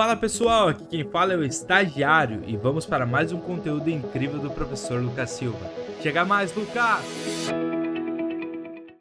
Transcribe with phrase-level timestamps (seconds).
[0.00, 4.38] Fala pessoal, aqui quem fala é o estagiário e vamos para mais um conteúdo incrível
[4.38, 5.70] do professor Lucas Silva.
[6.02, 7.04] Chega mais, Lucas!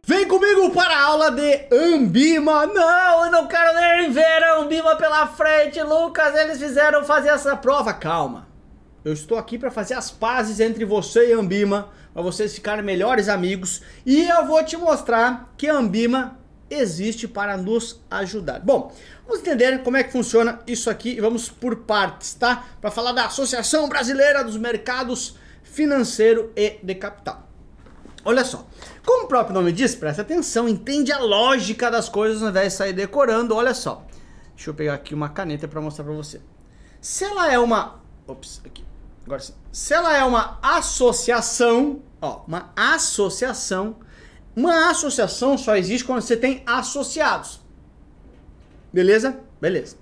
[0.05, 2.65] Vem comigo para a aula de Ambima.
[2.65, 6.35] Não, eu não quero nem ver a Ambima pela frente, Lucas.
[6.35, 7.93] Eles fizeram fazer essa prova.
[7.93, 8.49] Calma.
[9.05, 13.29] Eu estou aqui para fazer as pazes entre você e Ambima, para vocês ficarem melhores
[13.29, 16.38] amigos, e eu vou te mostrar que Ambima
[16.69, 18.59] existe para nos ajudar.
[18.59, 18.93] Bom,
[19.25, 22.65] vamos entender como é que funciona isso aqui e vamos por partes, tá?
[22.79, 27.47] Para falar da Associação Brasileira dos Mercados Financeiro e de Capital.
[28.25, 28.67] Olha só,
[29.05, 32.77] como o próprio nome diz, presta atenção, entende a lógica das coisas ao invés de
[32.77, 33.55] sair decorando.
[33.55, 34.05] Olha só,
[34.55, 36.41] deixa eu pegar aqui uma caneta para mostrar para você.
[36.99, 38.83] Se ela é uma, ops, aqui,
[39.25, 39.53] agora sim.
[39.71, 43.95] Se ela é uma associação, ó, uma associação
[44.59, 47.61] uma associação só existe quando você tem associados.
[48.91, 49.39] Beleza?
[49.61, 49.95] Beleza.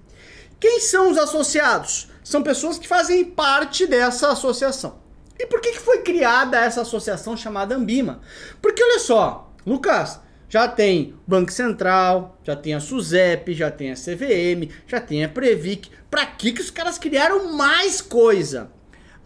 [0.59, 2.09] Quem são os associados?
[2.23, 4.99] São pessoas que fazem parte dessa associação.
[5.37, 8.19] E por que, foi criada essa associação chamada Ambima?
[8.59, 13.95] Porque olha só, Lucas, já tem Banco Central, já tem a SUSEP, já tem a
[13.95, 15.91] CVM, já tem a Previc.
[16.09, 18.71] Para que, que os caras criaram mais coisa?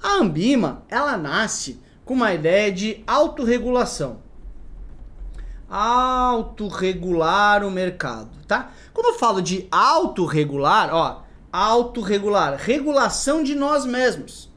[0.04, 4.21] A Ambima, ela nasce com uma ideia de autorregulação
[5.72, 8.72] autorregular o mercado, tá?
[8.94, 14.52] Quando eu falo de autorregular, ó, autorregular, regulação de nós mesmos.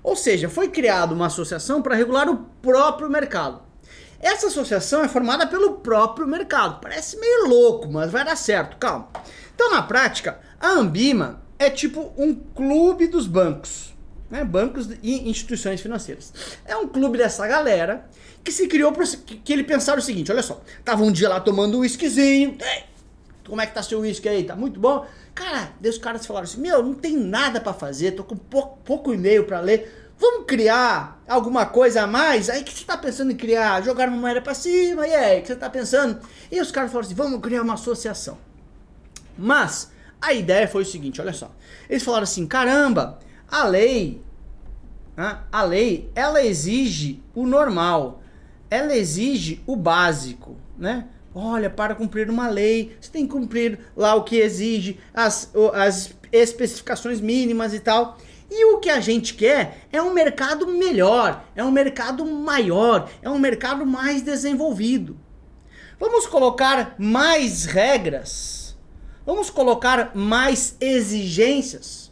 [0.00, 3.60] Ou seja, foi criada uma associação para regular o próprio mercado.
[4.20, 6.80] Essa associação é formada pelo próprio mercado.
[6.80, 9.08] Parece meio louco, mas vai dar certo, calma.
[9.54, 13.94] Então, na prática, a Ambima é tipo um clube dos bancos,
[14.30, 14.44] né?
[14.44, 16.32] Bancos e instituições financeiras.
[16.64, 18.08] É um clube dessa galera
[18.44, 21.40] que se criou para que ele pensaram o seguinte, olha só, tava um dia lá
[21.40, 22.56] tomando um whiskyzinho,
[23.46, 24.44] como é que tá seu whisky aí?
[24.44, 25.04] Tá muito bom?
[25.34, 29.12] Cara, os caras falaram assim, meu, não tem nada para fazer, tô com pouco, pouco
[29.12, 32.48] e-mail para ler, vamos criar alguma coisa a mais?
[32.48, 33.82] Aí que você tá pensando em criar?
[33.82, 36.20] Jogar uma moeda para cima, e aí, que você tá pensando?
[36.50, 38.38] E os caras falaram assim, vamos criar uma associação.
[39.36, 39.90] Mas,
[40.20, 41.50] a ideia foi o seguinte, olha só,
[41.88, 43.18] eles falaram assim, caramba,
[43.50, 44.22] a lei,
[45.50, 48.22] a lei, ela exige o normal,
[48.70, 51.08] ela exige o básico, né?
[51.34, 56.14] Olha, para cumprir uma lei, você tem que cumprir lá o que exige, as, as
[56.32, 58.18] especificações mínimas e tal.
[58.50, 63.30] E o que a gente quer é um mercado melhor, é um mercado maior, é
[63.30, 65.16] um mercado mais desenvolvido.
[66.00, 68.76] Vamos colocar mais regras,
[69.24, 72.09] vamos colocar mais exigências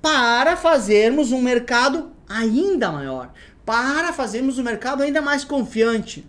[0.00, 3.32] para fazermos um mercado ainda maior,
[3.64, 6.28] para fazermos o mercado ainda mais confiante.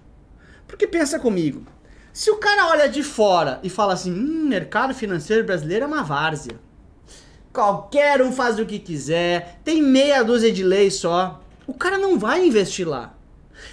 [0.68, 1.66] Porque pensa comigo,
[2.14, 6.04] se o cara olha de fora e fala assim, hum, mercado financeiro brasileiro é uma
[6.04, 6.60] várzea.
[7.54, 11.42] Qualquer um faz o que quiser, tem meia dúzia de leis só.
[11.68, 13.14] O cara não vai investir lá.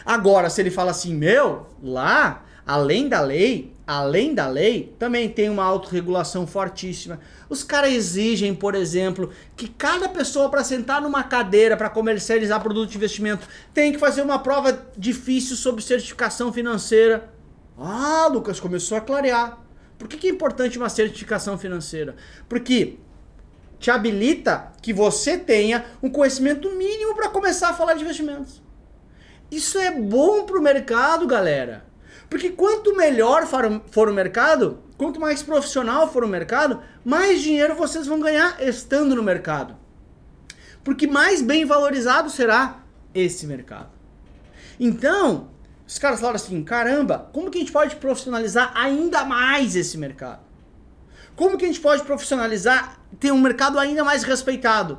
[0.05, 5.49] Agora, se ele fala assim, meu, lá, além da lei, além da lei, também tem
[5.49, 7.19] uma autorregulação fortíssima.
[7.49, 12.91] Os caras exigem, por exemplo, que cada pessoa para sentar numa cadeira para comercializar produto
[12.91, 17.33] de investimento tem que fazer uma prova difícil sobre certificação financeira.
[17.79, 19.59] Ah, Lucas, começou a clarear.
[19.99, 22.15] Por que, que é importante uma certificação financeira?
[22.47, 22.99] Porque
[23.79, 28.63] te habilita que você tenha um conhecimento mínimo para começar a falar de investimentos.
[29.51, 31.88] Isso é bom para o mercado, galera.
[32.29, 38.07] Porque quanto melhor for o mercado, quanto mais profissional for o mercado, mais dinheiro vocês
[38.07, 39.77] vão ganhar estando no mercado.
[40.85, 42.83] Porque mais bem valorizado será
[43.15, 43.91] esse mercado.
[44.79, 45.49] Então,
[45.87, 50.41] os caras falaram assim: caramba, como que a gente pode profissionalizar ainda mais esse mercado?
[51.35, 54.99] Como que a gente pode profissionalizar, ter um mercado ainda mais respeitado?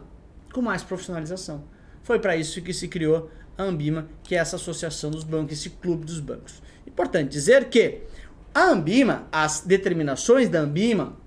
[0.53, 1.65] Com mais profissionalização.
[2.01, 5.69] Foi para isso que se criou a Ambima, que é essa associação dos bancos, esse
[5.69, 6.61] clube dos bancos.
[6.91, 8.01] Importante dizer que
[8.53, 11.17] a Ambima, as determinações da Ambima,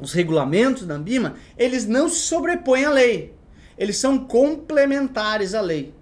[0.00, 3.34] os regulamentos da Ambima, eles não se sobrepõem à lei.
[3.76, 5.94] Eles são complementares à lei.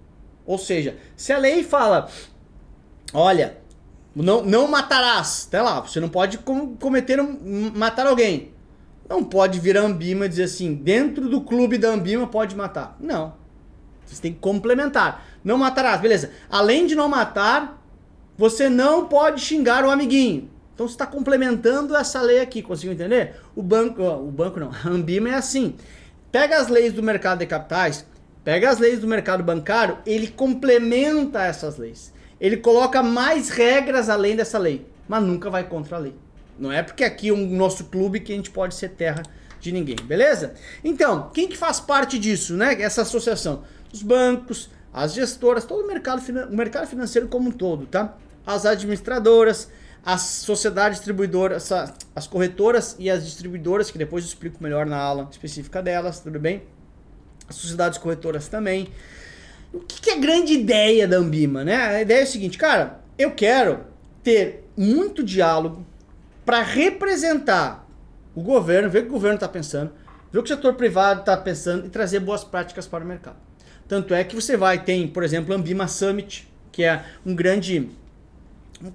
[0.45, 2.09] Ou seja, se a lei fala,
[3.13, 3.57] olha,
[4.15, 8.51] não, não matarás, até lá, você não pode com, cometer um, matar alguém.
[9.09, 12.95] Não pode vir a Ambima e dizer assim, dentro do clube da Ambima pode matar.
[12.99, 13.33] Não.
[14.05, 15.25] Você tem que complementar.
[15.43, 16.31] Não matarás, beleza.
[16.49, 17.74] Além de não matar,
[18.37, 20.49] você não pode xingar o amiguinho.
[20.73, 23.35] Então você está complementando essa lei aqui, conseguiu entender?
[23.55, 25.75] O banco, o banco não, a Ambima é assim.
[26.31, 28.05] Pega as leis do mercado de capitais,
[28.43, 32.13] pega as leis do mercado bancário, ele complementa essas leis.
[32.41, 36.15] Ele coloca mais regras além dessa lei, mas nunca vai contra a lei.
[36.59, 39.23] Não é porque aqui é um nosso clube que a gente pode ser terra
[39.61, 40.53] de ninguém, beleza?
[40.83, 42.79] Então, quem que faz parte disso, né?
[42.81, 43.63] Essa associação?
[43.93, 46.21] Os bancos, as gestoras, todo o mercado,
[46.51, 48.15] o mercado financeiro como um todo, tá?
[48.45, 49.69] As administradoras,
[50.03, 51.71] as sociedades distribuidoras,
[52.15, 56.39] as corretoras e as distribuidoras, que depois eu explico melhor na aula específica delas, tudo
[56.39, 56.63] bem?
[57.47, 58.89] As sociedades corretoras também.
[59.73, 61.75] O que, é a grande ideia da Ambima, né?
[61.75, 63.81] A ideia é o seguinte, cara, eu quero
[64.23, 65.85] ter muito diálogo
[66.45, 67.85] para representar
[68.35, 69.91] o governo, ver o que o governo está pensando,
[70.31, 73.37] ver o que o setor privado está pensando e trazer boas práticas para o mercado.
[73.87, 77.89] Tanto é que você vai, tem, por exemplo, a Ambima Summit, que é um grande.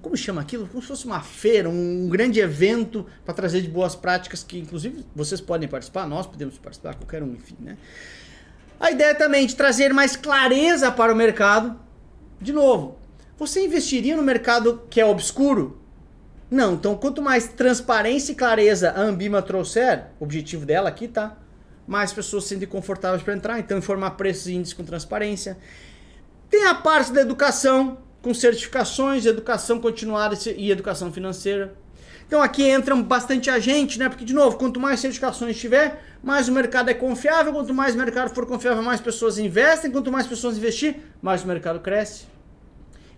[0.01, 0.67] Como chama aquilo?
[0.67, 5.03] Como se fosse uma feira, um grande evento para trazer de boas práticas que, inclusive,
[5.15, 7.77] vocês podem participar, nós podemos participar, qualquer um, enfim, né?
[8.79, 11.79] A ideia também de trazer mais clareza para o mercado.
[12.39, 12.97] De novo,
[13.37, 15.79] você investiria no mercado que é obscuro?
[16.49, 21.37] Não, então quanto mais transparência e clareza a Ambima trouxer, o objetivo dela aqui tá,
[21.87, 25.57] mais pessoas se sentem confortáveis para entrar, então informar preços e índices com transparência.
[26.49, 31.73] Tem a parte da educação, com certificações, educação continuada e educação financeira.
[32.27, 34.07] Então aqui entram bastante agente, né?
[34.07, 37.51] Porque, de novo, quanto mais certificações tiver, mais o mercado é confiável.
[37.51, 39.91] Quanto mais o mercado for confiável, mais pessoas investem.
[39.91, 42.25] Quanto mais pessoas investir, mais o mercado cresce.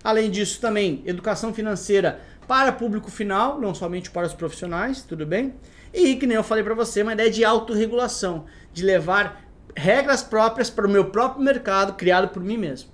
[0.04, 5.54] Além disso, também educação financeira para público final, não somente para os profissionais, tudo bem?
[5.94, 9.44] E que nem eu falei para você, uma ideia de autorregulação, de levar
[9.76, 12.93] regras próprias para o meu próprio mercado, criado por mim mesmo.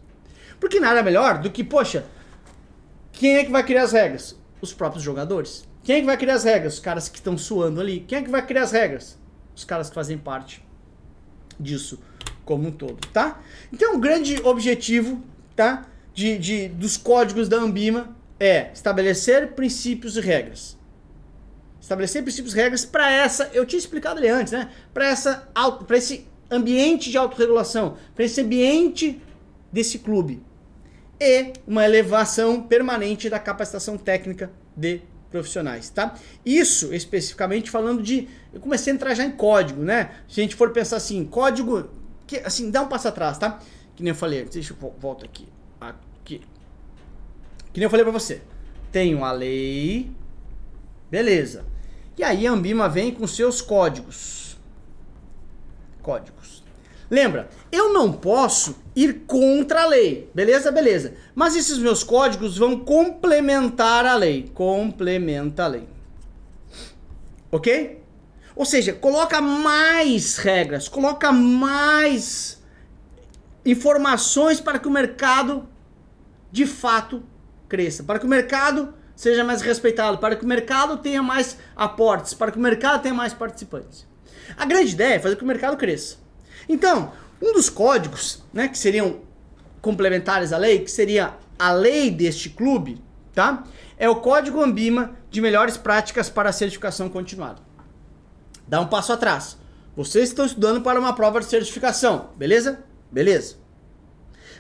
[0.60, 2.06] Porque nada melhor do que, poxa,
[3.12, 4.38] quem é que vai criar as regras?
[4.62, 5.68] Os próprios jogadores.
[5.84, 6.74] Quem é que vai criar as regras?
[6.74, 8.02] Os caras que estão suando ali.
[8.02, 9.18] Quem é que vai criar as regras?
[9.56, 10.64] Os caras que fazem parte
[11.60, 12.00] disso
[12.46, 13.40] como um todo, tá?
[13.72, 15.22] Então, o grande objetivo,
[15.56, 15.86] tá?
[16.14, 20.78] De, de, dos códigos da Ambima é estabelecer princípios e regras.
[21.80, 24.72] Estabelecer princípios e regras para essa, eu tinha explicado ali antes, né?
[24.94, 25.48] Para essa
[25.86, 29.22] para esse ambiente de autorregulação, para esse ambiente
[29.72, 30.42] desse clube.
[31.20, 36.16] E uma elevação permanente da capacitação técnica de profissionais, tá?
[36.46, 40.12] Isso especificamente falando de eu comecei a entrar já em código, né?
[40.28, 41.90] Se a gente for pensar assim, código
[42.26, 43.60] que assim, dá um passo atrás, tá?
[43.96, 45.48] Que nem eu falei, deixa eu volta aqui.
[45.80, 46.42] Aqui.
[47.74, 48.42] Que nem eu falei para você.
[48.92, 50.12] Tenho a lei.
[51.12, 51.66] Beleza.
[52.18, 54.58] E aí a Ambima vem com seus códigos.
[56.02, 56.59] Códigos.
[57.10, 60.30] Lembra, eu não posso ir contra a lei.
[60.34, 60.72] Beleza?
[60.72, 61.16] Beleza.
[61.34, 64.50] Mas esses meus códigos vão complementar a lei.
[64.54, 65.88] Complementa a lei.
[67.52, 68.04] Ok?
[68.56, 72.62] Ou seja, coloca mais regras, coloca mais
[73.66, 75.68] informações para que o mercado
[76.52, 77.24] de fato
[77.68, 82.34] cresça, para que o mercado seja mais respeitado, para que o mercado tenha mais aportes,
[82.34, 84.08] para que o mercado tenha mais participantes.
[84.58, 86.18] A grande ideia é fazer com que o mercado cresça.
[86.70, 87.12] Então,
[87.42, 89.22] um dos códigos, né, que seriam
[89.82, 93.02] complementares à lei, que seria a lei deste clube,
[93.34, 93.64] tá?
[93.98, 97.62] É o Código Ambima de melhores práticas para a certificação continuada.
[98.68, 99.58] Dá um passo atrás.
[99.96, 102.84] Vocês estão estudando para uma prova de certificação, beleza?
[103.12, 103.56] Beleza.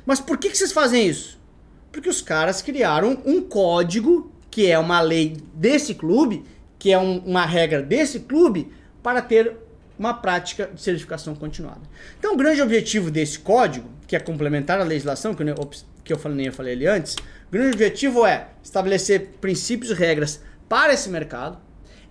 [0.06, 1.40] Mas por que, que vocês fazem isso?
[1.92, 6.44] Porque os caras criaram um código, que é uma lei desse clube,
[6.78, 8.74] que é um, uma regra desse clube,
[9.04, 9.56] para ter
[10.00, 11.82] uma prática de certificação continuada.
[12.18, 15.70] Então, o grande objetivo desse código, que é complementar a legislação, que eu,
[16.06, 19.94] que eu falei, nem eu falei ali antes, o grande objetivo é estabelecer princípios e
[19.94, 21.60] regras para esse mercado.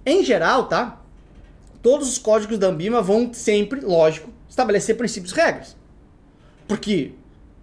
[0.04, 1.00] Em geral, tá?
[1.82, 5.76] Todos os códigos da Ambima vão sempre, lógico, estabelecer princípios e regras.
[6.66, 7.12] Porque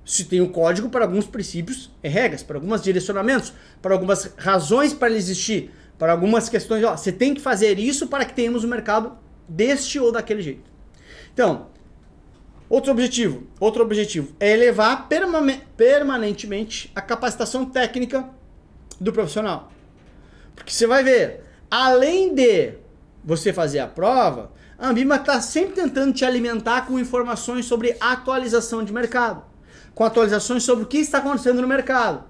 [0.03, 4.91] se tem um código para alguns princípios e regras, para alguns direcionamentos, para algumas razões
[4.91, 8.63] para ele existir, para algumas questões, ó, você tem que fazer isso para que tenhamos
[8.63, 10.69] um mercado deste ou daquele jeito.
[11.33, 11.67] Então,
[12.69, 15.07] outro objetivo, outro objetivo é elevar
[15.77, 18.29] permanentemente a capacitação técnica
[18.99, 19.71] do profissional.
[20.55, 22.73] Porque você vai ver, além de
[23.23, 28.83] você fazer a prova, a Ambima está sempre tentando te alimentar com informações sobre atualização
[28.83, 29.43] de mercado
[29.95, 32.25] com atualizações sobre o que está acontecendo no mercado.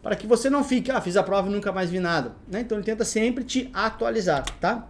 [0.00, 2.32] Para que você não fique, ah, fiz a prova e nunca mais vi nada.
[2.46, 2.60] Né?
[2.60, 4.86] Então ele tenta sempre te atualizar, tá?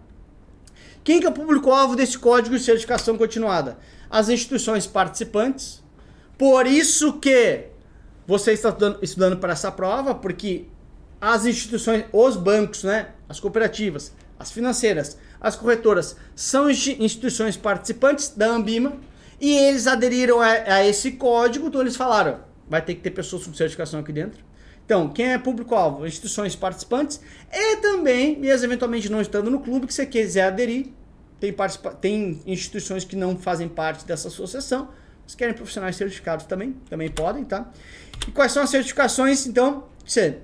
[1.05, 3.77] Quem que é o público-alvo desse código de certificação continuada?
[4.09, 5.83] As instituições participantes.
[6.35, 7.67] Por isso que
[8.25, 10.65] você está estudando, para essa prova, porque
[11.21, 18.47] as instituições, os bancos, né, as cooperativas, as financeiras, as corretoras, são instituições participantes da
[18.47, 18.93] Ambima,
[19.39, 23.45] e eles aderiram a, a esse código, então eles falaram, vai ter que ter pessoas
[23.45, 24.43] com certificação aqui dentro.
[24.85, 26.05] Então, quem é público-alvo?
[26.05, 27.19] Instituições participantes
[27.51, 30.89] e também, mesmo eventualmente não estando no clube, que você quiser aderir,
[31.39, 31.53] tem,
[31.99, 34.89] tem instituições que não fazem parte dessa associação.
[35.25, 37.71] Se querem profissionais certificados também, também podem, tá?
[38.27, 39.85] E quais são as certificações, então?
[40.05, 40.37] Você,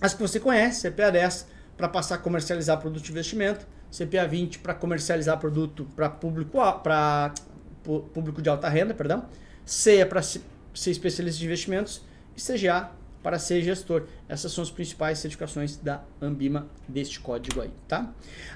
[0.00, 4.60] as que você conhece, CPA 10 para passar a comercializar produto de investimento, CPA 20
[4.60, 7.34] para comercializar produto para público, para
[8.14, 9.26] público de alta renda, perdão,
[9.66, 10.40] CEA para ser
[10.74, 12.02] especialista de investimentos
[12.34, 12.90] e CGA
[13.22, 14.04] para ser gestor.
[14.28, 18.10] Essas são as principais certificações da Ambima deste código aí, tá?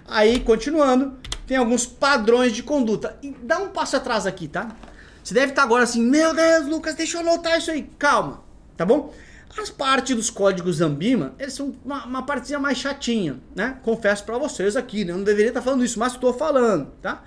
[0.06, 3.16] Aí, continuando, tem alguns padrões de conduta.
[3.22, 4.74] E dá um passo atrás aqui, tá?
[5.22, 7.88] Você deve estar agora assim, meu Deus, Lucas, deixa eu anotar isso aí.
[7.98, 8.42] Calma,
[8.76, 9.12] tá bom?
[9.58, 13.78] As partes dos códigos Ambima, eles são uma, uma partezinha mais chatinha, né?
[13.82, 15.12] Confesso para vocês aqui, né?
[15.12, 17.24] Eu não deveria estar falando isso, mas estou falando, tá?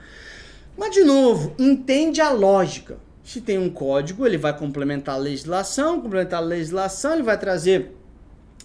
[0.77, 2.97] Mas, de novo, entende a lógica.
[3.29, 7.95] Se tem um código, ele vai complementar a legislação, complementar a legislação, ele vai trazer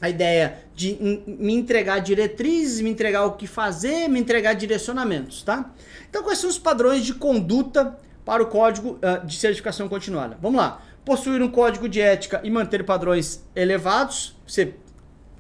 [0.00, 5.71] a ideia de me entregar diretrizes, me entregar o que fazer, me entregar direcionamentos, tá?
[6.09, 7.94] Então, quais são os padrões de conduta
[8.25, 10.38] para o código uh, de certificação continuada?
[10.40, 10.80] Vamos lá.
[11.04, 14.35] Possuir um código de ética e manter padrões elevados.
[14.47, 14.73] Você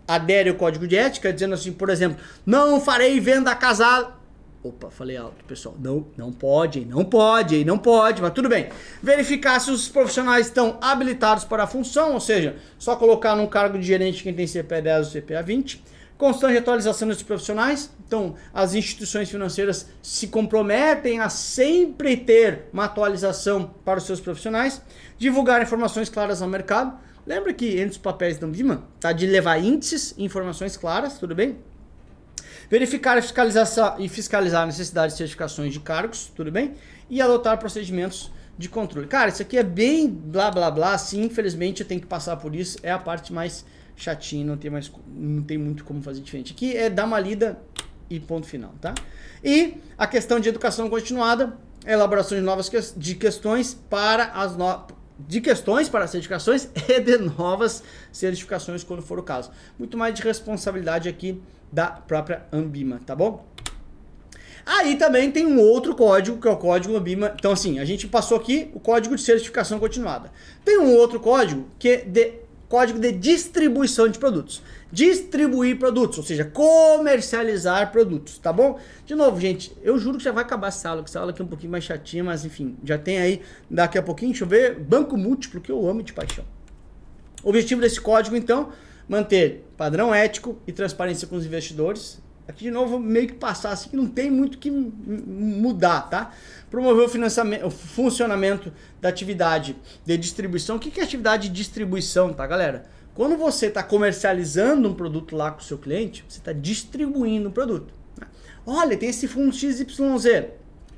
[0.06, 4.22] adere ao código de ética, dizendo assim, por exemplo, não farei venda casada
[4.64, 5.76] Opa, falei alto, pessoal.
[5.78, 8.70] Não, não pode, não pode, não pode, mas tudo bem.
[9.02, 13.78] Verificar se os profissionais estão habilitados para a função, ou seja, só colocar num cargo
[13.78, 15.84] de gerente quem tem CPA 10 ou CPA 20.
[16.16, 17.90] Constante atualização dos profissionais.
[18.06, 24.80] Então, as instituições financeiras se comprometem a sempre ter uma atualização para os seus profissionais.
[25.18, 26.98] Divulgar informações claras ao mercado.
[27.26, 31.58] Lembra que entre os papéis da Ambima tá de levar índices informações claras, tudo bem?
[32.70, 36.74] Verificar e fiscalizar, e fiscalizar a necessidade de certificações de cargos, tudo bem?
[37.08, 39.06] E adotar procedimentos de controle.
[39.06, 42.54] Cara, isso aqui é bem blá blá blá, sim, infelizmente eu tenho que passar por
[42.54, 43.64] isso, é a parte mais
[43.96, 46.52] chatinha, não tem, mais, não tem muito como fazer diferente.
[46.52, 47.58] Aqui é dar uma lida
[48.08, 48.94] e ponto final, tá?
[49.42, 51.56] E a questão de educação continuada,
[51.86, 54.86] elaboração de novas que, de questões para as no,
[55.18, 59.50] de questões para certificações e de novas certificações quando for o caso.
[59.78, 61.40] Muito mais de responsabilidade aqui
[61.72, 63.46] da própria Ambima, tá bom?
[64.66, 67.34] Aí também tem um outro código, que é o código Ambima.
[67.38, 70.32] Então, assim, a gente passou aqui o código de certificação continuada.
[70.64, 74.62] Tem um outro código que é de código de distribuição de produtos.
[74.90, 78.78] Distribuir produtos, ou seja, comercializar produtos, tá bom?
[79.04, 81.42] De novo, gente, eu juro que já vai acabar essa aula, que essa aula aqui
[81.42, 84.48] é um pouquinho mais chatinha, mas enfim, já tem aí daqui a pouquinho, deixa eu
[84.48, 86.44] ver, banco múltiplo, que eu amo de paixão.
[87.42, 88.72] O objetivo desse código, então,
[89.08, 92.22] manter padrão ético e transparência com os investidores.
[92.46, 96.32] Aqui de novo meio que passar assim que não tem muito que mudar, tá?
[96.70, 98.70] Promover o, financiamento, o funcionamento
[99.00, 99.74] da atividade
[100.04, 100.76] de distribuição.
[100.76, 102.84] O que é atividade de distribuição, tá, galera?
[103.14, 107.52] Quando você está comercializando um produto lá com o seu cliente, você está distribuindo o
[107.52, 107.94] produto.
[108.20, 108.26] Né?
[108.66, 109.86] Olha, tem esse fundo XYZ.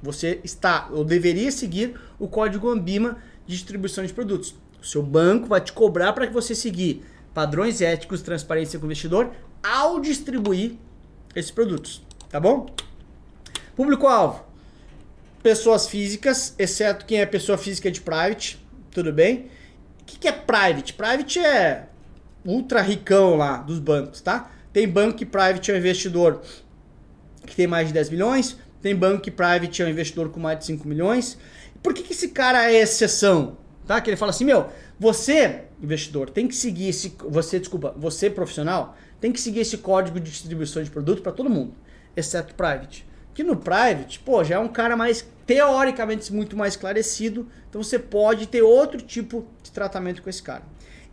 [0.03, 4.55] Você está ou deveria seguir o código Ambima de distribuição de produtos.
[4.81, 8.89] O seu banco vai te cobrar para que você seguir padrões éticos, transparência com o
[8.89, 9.31] investidor
[9.63, 10.77] ao distribuir
[11.37, 12.67] esses produtos, tá bom?
[13.77, 14.43] Público-alvo:
[15.43, 19.51] pessoas físicas, exceto quem é pessoa física de private, tudo bem?
[20.01, 20.95] O que, que é private?
[20.95, 21.87] Private é
[22.45, 24.51] ultra ricão lá dos bancos, tá?
[24.73, 26.41] Tem banco que private é um investidor
[27.45, 30.59] que tem mais de 10 milhões, tem banco que private é um investidor com mais
[30.59, 31.39] de 5 milhões.
[31.83, 33.59] Por que, que esse cara é exceção?
[33.87, 34.01] Tá?
[34.01, 37.15] Que ele fala assim, meu, você, investidor, tem que seguir esse.
[37.29, 41.51] Você, desculpa, você profissional, tem que seguir esse código de distribuição de produto para todo
[41.51, 41.75] mundo,
[42.17, 43.07] exceto private.
[43.35, 47.99] Que no private, pô, já é um cara mais teoricamente muito mais esclarecido, então você
[47.99, 50.63] pode ter outro tipo de tratamento com esse cara.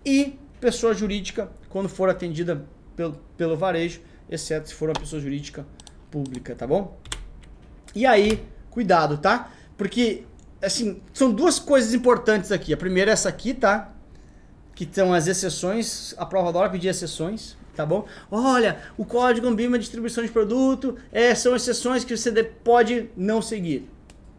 [0.06, 4.00] E pessoa jurídica, quando for atendida pelo, pelo varejo,
[4.30, 5.66] exceto se for uma pessoa jurídica
[6.10, 6.98] pública, tá bom?
[7.94, 9.52] E aí, cuidado, tá?
[9.78, 10.24] Porque
[10.63, 12.74] assim, são duas coisas importantes aqui.
[12.74, 13.91] A primeira é essa aqui, tá?
[14.74, 16.15] Que são as exceções.
[16.17, 18.05] A prova adora pedir exceções, tá bom?
[18.32, 23.89] Olha, o código Ambima distribuição de produto é, são exceções que você pode não seguir.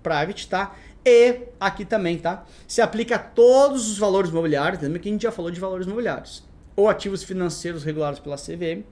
[0.02, 0.74] Private, tá?
[1.04, 2.44] E aqui também, tá?
[2.66, 5.86] Se aplica a todos os valores imobiliários, lembra que a gente já falou de valores
[5.86, 6.42] imobiliários,
[6.74, 8.84] ou ativos financeiros regulados pela CVM,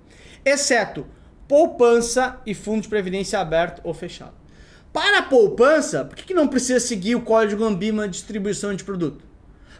[0.44, 1.06] exceto
[1.48, 4.41] poupança e fundo de previdência aberto ou fechado.
[4.92, 8.84] Para a poupança, por que, que não precisa seguir o código Ambima de distribuição de
[8.84, 9.24] produto?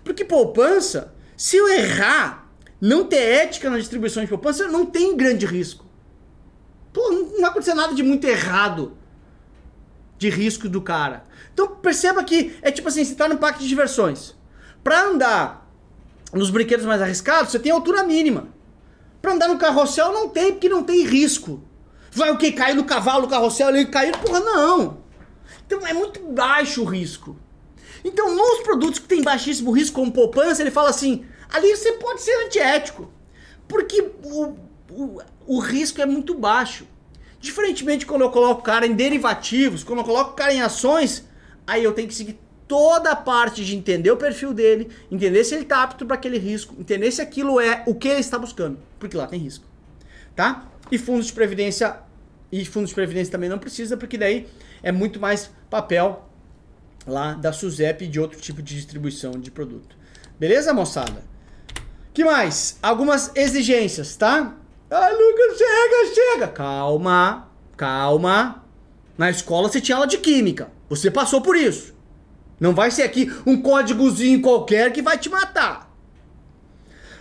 [0.03, 2.51] Porque poupança, se eu errar,
[2.81, 5.85] não ter ética na distribuição de poupança, não tem grande risco.
[6.93, 8.97] Pô, não vai acontecer nada de muito errado
[10.19, 11.25] de risco do cara.
[11.53, 14.35] Então perceba que é tipo assim, você está no parque de diversões.
[14.83, 15.71] Para andar
[16.33, 18.49] nos brinquedos mais arriscados, você tem altura mínima.
[19.21, 21.63] Para andar no carrossel não tem, porque não tem risco.
[22.11, 22.53] Vai o quê?
[22.53, 24.17] Cair no cavalo, no carrossel ali, cair?
[24.19, 25.02] Porra, não.
[25.67, 27.37] Então é muito baixo o risco.
[28.05, 32.23] Então, nos produtos que tem baixíssimo risco, como poupança, ele fala assim: ali você pode
[32.23, 33.11] ser antiético.
[33.69, 34.57] Porque o,
[34.91, 36.87] o, o risco é muito baixo.
[37.41, 41.27] Diferentemente quando eu coloco o cara em derivativos, quando eu coloco o cara em ações,
[41.67, 45.55] aí eu tenho que seguir toda a parte de entender o perfil dele, entender se
[45.55, 48.79] ele está apto para aquele risco, entender se aquilo é o que ele está buscando,
[48.99, 49.65] porque lá tem risco,
[50.37, 50.71] tá?
[50.91, 51.99] E fundos de previdência
[52.53, 54.47] e fundos de previdência também não precisa, porque daí
[54.83, 56.29] é muito mais papel
[57.07, 59.97] lá da SUSEP e de outro tipo de distribuição de produto.
[60.39, 61.25] Beleza, moçada?
[62.13, 62.79] Que mais?
[62.83, 64.55] Algumas exigências, tá?
[64.91, 66.49] Ah, Lucas, chega, chega.
[66.49, 68.63] Calma, calma.
[69.17, 70.71] Na escola você tinha aula de química.
[70.91, 71.95] Você passou por isso.
[72.61, 75.91] Não vai ser aqui um códigozinho qualquer que vai te matar.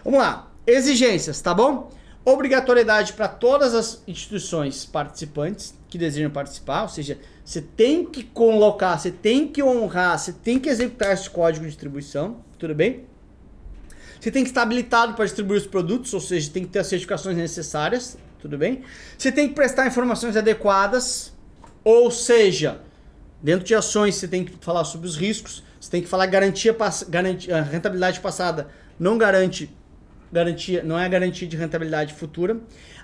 [0.03, 0.51] Vamos lá.
[0.67, 1.89] Exigências, tá bom?
[2.23, 8.97] Obrigatoriedade para todas as instituições participantes que desejam participar, ou seja, você tem que colocar,
[8.97, 13.05] você tem que honrar, você tem que executar esse código de distribuição, tudo bem?
[14.19, 16.87] Você tem que estar habilitado para distribuir os produtos, ou seja, tem que ter as
[16.87, 18.83] certificações necessárias, tudo bem?
[19.17, 21.33] Você tem que prestar informações adequadas,
[21.83, 22.81] ou seja,
[23.41, 26.75] Dentro de ações, você tem que falar sobre os riscos, você tem que falar garantia,
[27.09, 28.67] garantia rentabilidade passada
[28.99, 29.75] não garante
[30.31, 32.59] garantia, não é garantia de rentabilidade futura.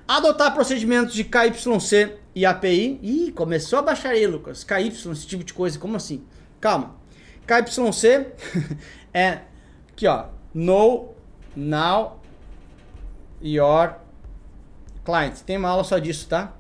[0.07, 2.99] Adotar procedimentos de KYC e API.
[3.01, 4.63] Ih, começou a baixar aí, Lucas.
[4.63, 6.23] KY, esse tipo de coisa, como assim?
[6.61, 6.95] Calma.
[7.45, 8.27] KYC
[9.13, 9.39] é
[9.91, 10.27] aqui, ó.
[10.53, 11.15] Know
[11.55, 12.21] now
[13.41, 13.95] your
[15.03, 15.39] client.
[15.45, 16.53] Tem uma aula só disso, tá?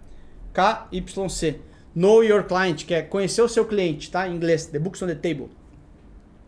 [0.53, 1.61] KYC.
[1.97, 4.27] Know Your Client, que é conhecer o seu cliente, tá?
[4.27, 5.49] Em inglês, The Books on the Table.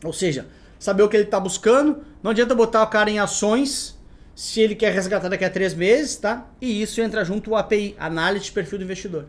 [0.03, 0.45] Ou seja,
[0.77, 2.05] saber o que ele está buscando.
[2.21, 3.99] Não adianta botar o cara em ações
[4.39, 6.50] se ele quer resgatar daqui a três meses, tá?
[6.62, 9.25] E isso entra junto o API, Análise de Perfil do Investidor.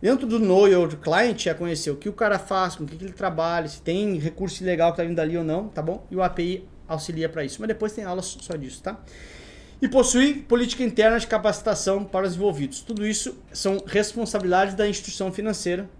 [0.00, 2.94] Dentro do Know Your Client é conhecer o que o cara faz, com o que,
[3.04, 6.06] ele trabalha, se tem recurso legal que está vindo ali ou não, tá bom?
[6.10, 7.58] E o API auxilia para isso.
[7.60, 8.98] Mas depois tem aulas só disso, tá?
[9.82, 12.80] e possuir política interna de capacitação para os envolvidos.
[12.80, 15.90] Tudo isso são responsabilidades da instituição financeira,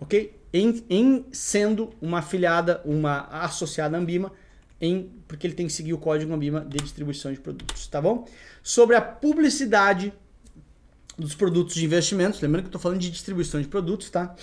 [0.00, 0.34] ok?
[0.50, 4.32] Em, em sendo uma afiliada, uma associada à Ambima,
[4.80, 8.26] em, porque ele tem que seguir o código Ambima de distribuição de produtos, tá bom?
[8.62, 10.12] Sobre a publicidade
[11.18, 14.34] dos produtos de investimentos, lembrando que eu estou falando de distribuição de produtos, tá?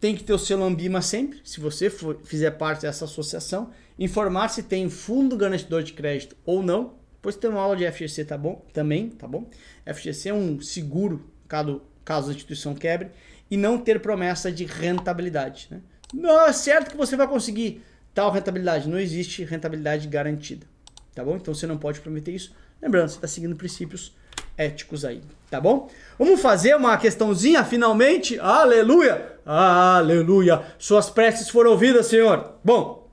[0.00, 4.48] Tem que ter o selo Ambima sempre, se você for, fizer parte dessa associação, informar
[4.48, 8.38] se tem fundo garantidor de crédito ou não, depois tem uma aula de FGC, tá
[8.38, 8.64] bom?
[8.72, 9.48] Também, tá bom?
[9.92, 13.10] FGC é um seguro caso, caso a instituição quebre
[13.50, 15.80] e não ter promessa de rentabilidade, né?
[16.14, 17.82] Não é certo que você vai conseguir
[18.14, 20.66] tal rentabilidade, não existe rentabilidade garantida,
[21.14, 21.36] tá bom?
[21.36, 22.54] Então você não pode prometer isso.
[22.80, 24.12] Lembrando, você está seguindo princípios
[24.56, 25.88] éticos aí, tá bom?
[26.18, 28.38] Vamos fazer uma questãozinha finalmente?
[28.38, 29.38] Aleluia!
[29.44, 30.62] Aleluia!
[30.78, 32.54] Suas preces foram ouvidas, Senhor.
[32.64, 33.08] Bom,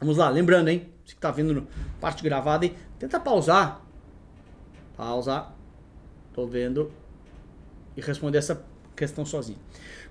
[0.00, 0.88] vamos lá, lembrando, hein?
[1.04, 1.68] Você que está vendo no
[2.00, 3.82] parte gravada aí, tenta pausar.
[4.96, 5.46] Pausa.
[6.32, 6.90] Tô vendo.
[7.96, 8.64] E responder essa
[8.96, 9.58] questão sozinho.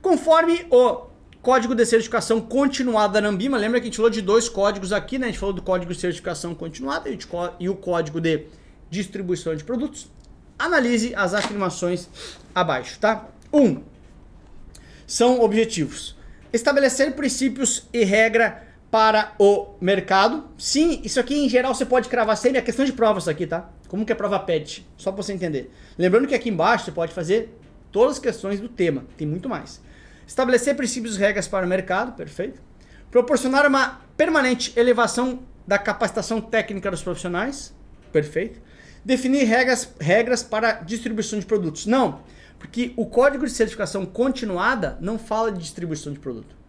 [0.02, 1.08] Conforme o
[1.44, 5.20] código de certificação continuada da Nambima, lembra que a gente falou de dois códigos aqui,
[5.20, 5.28] né?
[5.28, 7.10] A gente falou do código de certificação continuada
[7.60, 8.46] e o código de
[8.90, 10.08] distribuição de produtos.
[10.58, 12.08] Analise as afirmações
[12.56, 13.28] abaixo, tá?
[13.52, 13.62] 1.
[13.62, 13.84] Um,
[15.06, 16.16] são objetivos.
[16.54, 20.46] Estabelecer princípios e regra para o mercado.
[20.58, 22.60] Sim, isso aqui em geral você pode cravar sempre.
[22.60, 23.70] É questão de prova isso aqui, tá?
[23.90, 24.88] Como que é prova PET?
[24.96, 25.74] Só para você entender.
[25.98, 27.54] Lembrando que aqui embaixo você pode fazer
[27.92, 29.04] todas as questões do tema.
[29.18, 29.82] Tem muito mais.
[30.26, 32.16] Estabelecer princípios e regras para o mercado.
[32.16, 32.62] Perfeito.
[33.12, 37.74] Proporcionar uma permanente elevação da capacitação técnica dos profissionais.
[38.12, 38.62] Perfeito.
[39.04, 41.86] Definir regras, regras para distribuição de produtos.
[41.86, 42.22] Não,
[42.58, 46.64] porque o código de certificação continuada não fala de distribuição de produto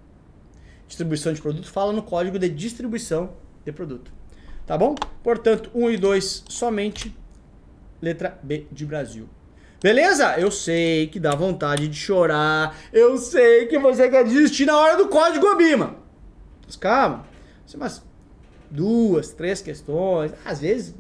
[0.87, 4.13] distribuição de produto, fala no código de distribuição de produto.
[4.67, 4.95] Tá bom?
[5.23, 7.15] Portanto, 1 e 2 somente
[8.01, 9.29] letra B de Brasil.
[9.83, 10.39] Beleza?
[10.39, 12.77] Eu sei que dá vontade de chorar.
[12.93, 15.97] Eu sei que você quer desistir na hora do código Abima.
[16.65, 17.27] Mas calma.
[17.67, 18.03] São umas
[18.71, 20.33] duas, três questões.
[20.45, 20.95] Às vezes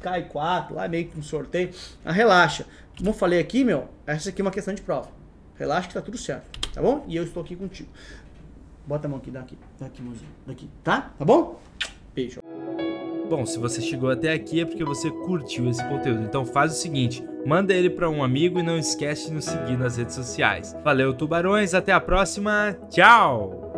[0.00, 1.70] cai quatro, lá meio que um sorteio.
[2.04, 2.66] Mas relaxa.
[2.96, 5.10] Como eu falei aqui, meu, essa aqui é uma questão de prova.
[5.56, 6.58] Relaxa que tá tudo certo.
[6.72, 7.04] Tá bom?
[7.06, 7.88] E eu estou aqui contigo.
[8.86, 9.58] Bota a mão aqui, daqui.
[9.78, 10.30] Daqui, mãozinha.
[10.46, 11.12] Daqui, tá?
[11.18, 11.60] Tá bom?
[12.14, 12.39] Beijo.
[13.30, 16.24] Bom, se você chegou até aqui é porque você curtiu esse conteúdo.
[16.24, 19.78] Então faz o seguinte, manda ele para um amigo e não esquece de nos seguir
[19.78, 20.76] nas redes sociais.
[20.82, 22.76] Valeu, tubarões, até a próxima.
[22.90, 23.69] Tchau.